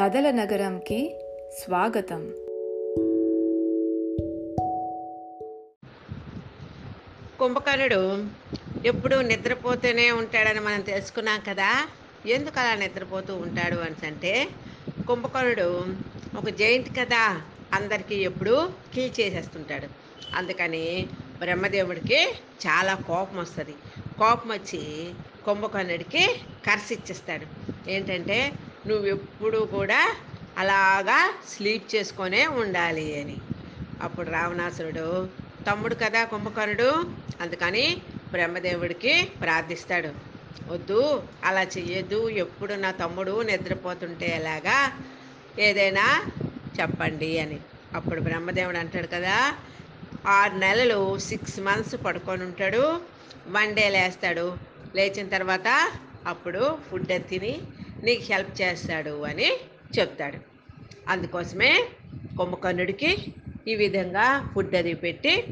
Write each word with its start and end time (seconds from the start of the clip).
కథల 0.00 0.30
నగరంకి 0.30 1.16
స్వాగతం. 1.64 2.28
కుంభకర్ణుడు 7.38 8.26
ఎప్పుడు 8.86 9.16
నిద్రపోతూనే 9.16 10.10
ఉంటాడని 10.10 10.60
మనం 10.60 10.80
తెలుసుకున్నాం 10.80 11.40
కదా. 11.48 11.88
ఎందుకు 12.26 12.60
అలా 12.60 12.74
నిద్రపోతూ 12.74 13.34
ఉంటాడు 13.34 13.76
అని 13.76 14.06
అంటే 14.06 14.48
కుంభకర్ణుడు 15.08 15.84
ఒక 16.38 16.48
జైంట్ 16.48 16.98
కదా 16.98 17.40
అందరికీ 17.72 18.14
ఎప్పుడూ 18.14 18.68
కీల్ 18.94 19.20
చేసేస్తుంటాడు. 19.20 19.86
అందుకని 20.36 21.06
బ్రహ్మదేవుడికి 21.38 22.24
చాలా 22.66 22.94
కోపం 22.94 23.38
వస్తుంది. 23.38 23.74
కోపం 24.18 24.50
వచ్చి 24.50 25.10
కుంభకర్ణుడికి 25.44 26.26
కర్స్ 26.66 26.92
ఇచ్చేస్తాడు. 26.92 27.46
ఏంటంటే 27.90 28.52
నువ్వు 28.86 29.66
కూడా 29.66 30.16
అలాగా 30.58 31.34
స్లీప్ 31.48 31.94
చేసుకొనే 31.94 32.46
ఉండాలి 32.46 33.20
అని. 33.20 33.36
అప్పుడు 34.02 34.30
రావణాసురుడు 34.30 35.28
తమ్ముడు 35.70 35.94
కదా 35.94 36.24
కుంభకర్ణుడు 36.24 36.90
అందుకని 37.40 37.84
బ్రహ్మదేవుడికి 38.30 39.28
ప్రార్థిస్తాడు. 39.40 40.10
వద్దు 40.72 41.22
అలా 41.44 41.62
చెయ్యొద్దు 41.62 42.28
ఎప్పుడు 42.28 42.74
నా 42.74 42.90
తమ్ముడు 42.90 43.42
నిద్రపోతుంటే 43.42 44.26
ఎలాగా? 44.26 44.78
ఏదైనా 45.58 46.06
చెప్పండి 46.80 47.38
అని. 47.38 47.58
అప్పుడు 47.94 48.20
బ్రహ్మదేవుడు 48.20 48.76
అంటాడు 48.76 49.06
కదా 49.06 49.54
ఆరు 50.26 50.54
నెలలు 50.54 51.18
సిక్స్ 51.18 51.60
మంత్స్ 51.60 51.96
పడుకొని 52.04 52.44
ఉంటాడు 52.44 53.00
వన్ 53.48 53.74
డే 53.74 53.88
లేస్తాడు. 53.88 54.46
లేచిన 54.94 55.28
తర్వాత 55.28 55.68
అప్పుడు 56.26 56.78
ఫుడ్ 56.90 57.06
తిని 57.30 57.60
నీకు 58.04 58.32
హెల్ప్ 58.32 58.62
చేస్తాడు 58.62 59.22
అని 59.22 59.52
చెప్తాడు. 59.98 60.38
అందుకోసమే 61.08 61.88
కుంభకర్ణుడికి 62.38 63.34
ఈ 63.68 63.74
విధంగా 63.74 64.50
ఫుడ్ 64.54 64.74
అది 64.74 64.94
పెట్టి 64.94 65.46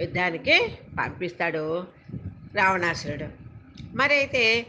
యుద్ధానికి 0.00 0.68
పంపిస్తాడు 0.98 1.84
రావణాసురుడు. 2.54 3.24
మరి 3.96 4.14
అయితే 4.14 4.66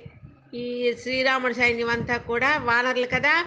ఈ 0.54 0.94
శ్రీరాముడి 1.02 1.54
సైన్యం 1.54 1.90
అంతా 1.90 2.18
కూడా 2.18 2.58
వానరులు 2.58 3.06
కదా? 3.06 3.46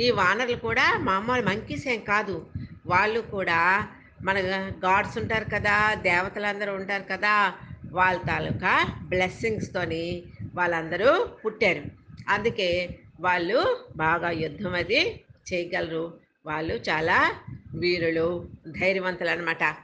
ఈ 0.00 0.10
వానరులు 0.10 0.56
కూడా 0.56 0.98
మామూలు 0.98 1.42
మంకీస్ 1.42 1.88
ఏం 1.88 2.00
కాదు. 2.00 2.46
వాళ్ళు 2.86 3.20
కూడా 3.20 3.88
మన 4.22 4.38
గాడ్స్ 4.84 5.18
ఉంటారు 5.18 5.44
కదా 5.44 5.94
దేవతలందరూ 5.94 6.74
ఉంటారు 6.74 7.02
కదా 7.02 7.52
వాళ్ళ 7.92 8.20
తాలూకా 8.26 9.00
బ్లెస్సింగ్స్తోని 9.02 10.22
వాళ్ళందరూ 10.54 11.28
పుట్టారు. 11.44 11.82
అందుకే 12.28 12.98
వాళ్ళు 13.20 13.86
బాగా 13.96 14.30
యుద్ధం 14.30 14.74
అది 14.74 15.24
చేయగలరు. 15.52 16.14
వాళ్ళు 16.46 16.74
చాలా 16.74 17.34
వీరులు 17.74 18.48
ధైర్యవంతులు 18.80 19.30
అనమాట 19.30 19.76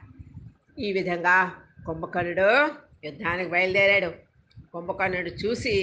ఈ 0.79 0.93
విధంగా 0.93 1.53
కుంభకర్ణుడు 1.85 2.69
యుద్ధానికి 3.05 3.49
బయలుదేరాడు. 3.49 4.13
కుంభకర్ణుడు 4.73 5.29
చూసి 5.29 5.73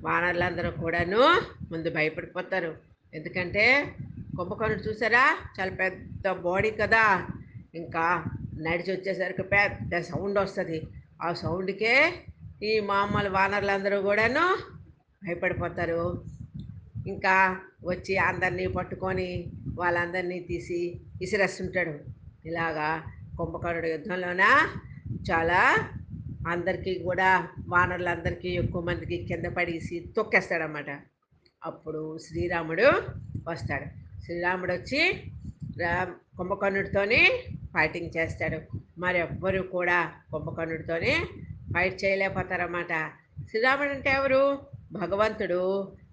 వానరులందరూ 0.00 0.70
కూడాను 0.70 1.40
ముందు 1.72 1.90
భయపడిపోతారు. 1.90 2.76
ఎందుకంటే 3.14 3.94
కుంభకర్ణుడు 4.36 4.82
చూసారా? 4.82 5.38
చాలా 5.60 5.70
పెద్ద 5.70 6.30
బాడీ 6.30 6.70
కదా. 6.70 7.26
ఇంకా 7.74 8.24
నడిచి 8.58 8.92
వచ్చేసరికి 8.92 9.42
పెద్ద 9.42 9.98
సౌండ్ 10.00 10.38
వస్తుంది. 10.38 10.82
ఆ 11.22 11.32
సౌండ్కే 11.32 12.12
ఈ 12.62 12.80
మామూలు 12.80 13.28
వానరులందరూ 13.28 14.02
కూడాను 14.02 14.58
భయపడిపోతారు. 15.26 16.35
ఇంకా 17.06 17.34
వచ్చి 17.84 18.14
అందరినీ 18.18 18.66
పట్టుకొని 18.66 19.28
వాళ్ళందరినీ 19.74 20.38
తీసి 20.40 20.80
విసిరేస్తుంటాడు 21.20 21.94
ఇలాగా 22.46 22.88
కుంభకర్ణుడు 23.36 23.86
యుద్ధంలోన 23.86 24.44
చాలా 25.30 25.60
అందరికీ 26.48 26.92
కూడా 26.98 27.28
వానరులందరికీ 27.68 28.50
ఎక్కువ 28.54 28.82
మందికి 28.82 29.16
కింద 29.24 29.46
పడేసి 29.56 29.96
తొక్కేస్తాడనమాట 30.16 30.90
అప్పుడు 31.62 32.02
శ్రీరాముడు 32.18 32.86
వస్తాడు. 33.48 33.86
శ్రీరాముడు 34.24 34.72
వచ్చి 34.72 35.00
రా 35.80 35.94
కుంభకర్ణుడితోని 36.38 37.20
ఫైటింగ్ 37.74 38.14
చేస్తాడు. 38.16 38.58
మరి 38.98 39.18
ఎవ్వరు 39.18 39.62
కూడా 39.62 39.98
కుంభకర్ణుడితోని 40.30 41.14
ఫైట్ 41.74 42.04
చేయలేకపోతారన్నమాట. 42.04 42.92
శ్రీరాముడు 43.48 43.90
అంటే 43.90 44.10
ఎవరు? 44.10 44.42
భగవంతుడు. 44.92 45.62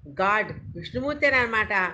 గాడ్ 0.08 0.52
విష్ణుమూర్తి 0.78 1.28
అనమాట 1.28 1.92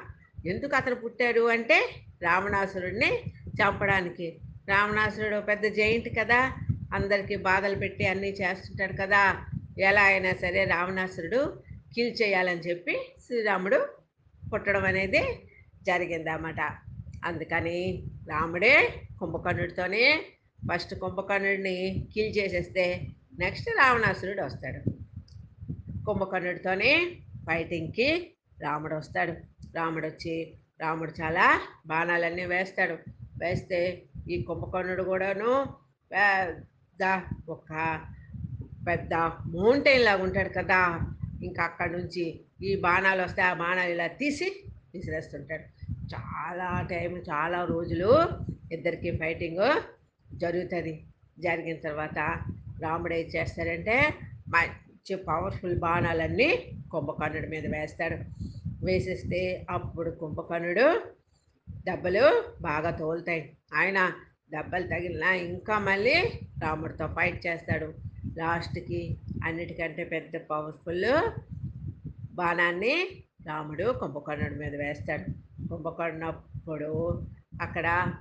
ఎందుకు 0.47 0.75
అతను 0.75 0.95
పుట్టాడు 0.95 1.47
అంటే 1.47 1.89
రావణాసురుడిని 2.21 3.23
చంపడానికి. 3.45 4.39
రావణాసురుడు 4.69 5.39
పెద్ద 5.39 5.65
జైంట్ 5.65 6.19
కదా. 6.19 6.53
అందరికీ 6.93 7.35
బాధలు 7.35 7.75
పెట్టి 7.75 8.07
అన్నీ 8.07 8.29
చేస్తుంటాడు 8.29 8.93
కదా. 8.93 9.45
ఎలా 9.79 10.01
అయినా 10.01 10.33
సరే 10.33 10.65
రావణాసురుడు 10.65 11.63
కిల్ 11.95 12.15
చేయాలని 12.21 12.59
చెప్పి 12.59 12.97
శ్రీరాముడు 13.25 13.87
పుట్టడం 14.53 14.85
అనేది 14.85 15.39
జరిగిందన్నమాట. 15.83 16.61
అందుకని 17.25 18.03
రాముడే 18.29 18.93
కుంభకర్ణుడితోనే 19.19 20.25
ఫస్ట్ 20.73 20.95
కుంభకర్ణుడిని 20.95 22.07
కిల్ 22.13 22.37
చేసేస్తే 22.37 23.07
నెక్స్ట్ 23.39 23.69
రావణాసురుడు 23.69 24.41
వస్తాడు. 24.41 24.89
కుంభకర్ణుడితోనే 26.05 27.11
ఫైటింగ్కి 27.47 28.09
రాముడు 28.57 28.95
వస్తాడు 28.95 29.33
రాముడు 29.75 30.07
వచ్చి 30.07 30.35
రాముడు 30.79 31.11
చాలా 31.21 31.45
బాణాలన్నీ 31.85 32.45
వేస్తాడు. 32.45 32.95
వేస్తే 33.37 33.79
ఈ 34.27 34.37
కుంభకర్ణుడు 34.43 35.03
కూడాను 35.03 35.51
పెద్ద 36.11 37.03
ఒక 37.49 37.69
పెద్ద 38.87 39.13
మౌంటైన్ 39.53 40.03
లాగా 40.03 40.21
ఉంటాడు 40.23 40.49
కదా! 40.49 40.81
ఇంకా 41.41 41.61
అక్కడి 41.63 41.91
నుంచి 41.97 42.23
ఈ 42.61 42.71
బాణాలు 42.81 43.21
వస్తే 43.23 43.41
ఆ 43.41 43.53
బాణాలు 43.53 43.91
ఇలా 43.91 44.07
తీసి 44.21 44.47
విసిరేస్తుంటాడు. 44.93 45.65
చాలా 46.13 46.69
టైం 46.91 47.13
చాలా 47.29 47.59
రోజులు 47.65 48.11
ఇద్దరికి 48.71 49.11
ఫైటింగ్ 49.17 49.65
జరుగుతుంది. 50.35 50.93
జరిగిన 51.37 51.77
తర్వాత 51.79 52.17
రాముడు 52.81 53.13
ఏం 53.13 53.27
చేస్తాడంటే 53.35 53.95
మంచి 54.47 54.88
పవర్ఫుల్ 55.15 55.79
బాణాలన్నీ 55.79 56.71
కుంభకర్ణుడి 56.91 57.47
మీద 57.47 57.75
వేస్తాడు. 57.75 58.17
వేసేస్తే 58.85 59.65
అప్పుడు 59.69 60.09
కుంభకర్ణుడు 60.09 61.01
దెబ్బలు 61.69 62.43
బాగా 62.61 62.91
తోలుతాయి. 62.91 63.57
ఆయన 63.73 64.11
దెబ్బలు 64.51 64.87
తగిలినా 64.87 65.33
ఇంకా 65.33 65.79
మళ్ళీ 65.79 66.23
రాముడితో 66.63 67.07
ఫైట్ 67.07 67.47
చేస్తాడు. 67.47 67.93
లాస్ట్కి 68.37 69.17
అన్నిటికంటే 69.45 70.03
పెద్ద 70.03 70.37
పవర్ఫుల్ 70.37 71.29
బాణాన్ని 72.33 73.23
రాముడు 73.47 73.91
కుంభకర్ణుడి 73.99 74.55
మీద 74.55 74.75
వేస్తాడు. 74.75 75.31
కుంభకర్ణప్పుడు 75.67 77.23
అక్కడ 77.61 78.13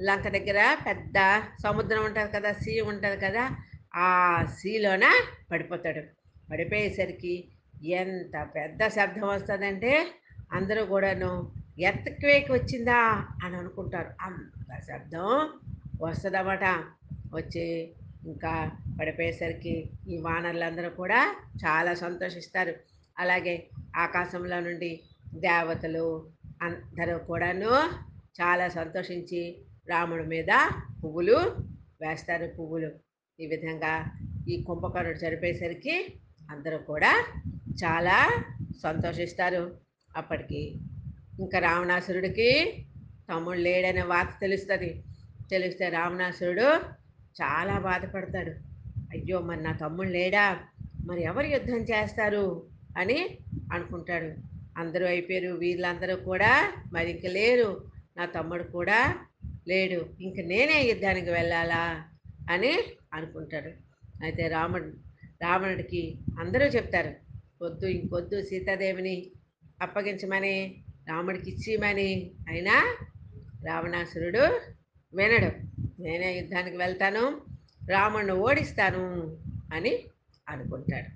లంక 0.00 0.28
దగ్గర 0.28 0.76
పెద్ద 0.86 1.42
సముద్రం 1.62 2.04
ఉంటుంది 2.04 2.32
కదా 2.32 2.52
సీ 2.52 2.80
ఉంటుంది 2.80 3.16
కదా 3.16 3.56
ఆ 3.94 4.44
సీలోన 4.58 5.02
పడిపోతాడు. 5.50 6.19
పడిపోయేసరికి 6.50 7.48
ఎంత 7.84 8.48
పెద్ద 8.54 8.88
శబ్దం 8.88 9.28
వస్తుందంటే 9.28 10.06
అందరూ 10.52 10.84
కూడాను 10.84 11.52
ఎత్తక్వేక్ 11.78 12.50
వచ్చిందా? 12.50 13.26
అని 13.44 13.56
అనుకుంటారు. 13.56 14.10
అంత 14.20 14.80
శబ్దం 14.80 15.50
వస్తుందన్నమాట. 16.00 16.64
వచ్చి 17.34 17.92
ఇంకా 18.26 18.70
పడిపోయేసరికి 19.00 19.90
ఈ 20.08 20.16
వానరులందరూ 20.16 20.90
కూడా 20.90 21.36
చాలా 21.66 21.94
సంతోషిస్తారు. 21.94 22.74
అలాగే 23.18 23.68
ఆకాశంలో 23.96 24.60
నుండి 24.60 25.00
దేవతలు 25.34 26.30
అందరూ 26.62 27.18
కూడాను 27.18 27.68
చాలా 28.42 28.68
సంతోషించి 28.68 29.58
రాముడి 29.88 30.24
మీద 30.24 30.70
పువ్వులు 31.04 31.36
వేస్తారు. 32.00 32.46
పువ్వులు 32.46 32.90
ఈ 33.40 33.46
విధంగా 33.46 34.12
ఈ 34.48 34.62
కుంభకర్ణుడు 34.62 35.16
చనిపోయేసరికి 35.16 36.20
అందరూ 36.50 36.78
కూడా 36.78 37.26
చాలా 37.84 38.44
సంతోషిస్తారు. 38.82 39.76
అప్పటికి 40.16 40.78
ఇంకా 41.40 41.58
రావణాసురుడికి 41.58 42.76
తమ్ముడు 43.30 43.58
లేడనే 43.58 44.02
వార్త 44.02 44.30
తెలుస్తుంది. 44.40 45.04
తెలిస్తే 45.50 45.88
రావణాసురుడు 45.88 46.76
చాలా 47.42 47.78
బాధపడతాడు. 47.78 48.50
అయ్యో 49.10 49.40
మరి 49.40 49.62
నా 49.62 49.72
తమ్ముడు 49.72 50.08
లేడా? 50.08 50.58
మరి 51.06 51.22
ఎవరు 51.22 51.46
యుద్ధం 51.46 51.76
చేస్తారు? 51.76 52.66
అని 52.98 53.38
అనుకుంటాడు. 53.72 54.34
అందరూ 54.78 55.06
అయిపోయారు. 55.06 55.56
వీళ్ళందరూ 55.56 56.16
కూడా 56.16 56.72
మరి 56.92 57.10
ఇంక 57.10 57.26
లేరు. 57.26 57.84
నా 58.16 58.26
తమ్ముడు 58.26 58.62
కూడా 58.62 59.14
లేడు. 59.68 60.06
ఇంక 60.20 60.46
నేనే 60.46 60.88
యుద్ధానికి 60.90 61.30
వెళ్ళాలా? 61.30 62.04
అని 62.50 62.82
అనుకుంటాడు. 63.14 63.68
అయితే 64.22 64.48
రాముడు 64.48 65.09
రావణుడికి 65.42 66.02
అందరూ 66.40 66.66
చెప్తారు 66.66 67.12
వద్దు 67.64 67.86
ఇంకొద్దు 67.86 68.36
సీతాదేవిని 68.42 69.16
అప్పగించమని 69.82 70.54
రాముడికి 71.08 71.50
ఇచ్చిమని 71.50 72.10
అయినా 72.48 72.76
రావణాసురుడు 73.66 74.44
వినడు. 75.14 75.50
నేనే 76.02 76.28
యుద్ధానికి 76.38 76.76
వెళ్తాను 76.76 77.24
రాముడిని 77.88 78.32
ఓడిస్తాను 78.32 79.04
అని 79.74 79.92
అనుకుంటాడు. 80.48 81.10